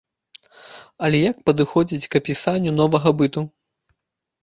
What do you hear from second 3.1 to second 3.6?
быту?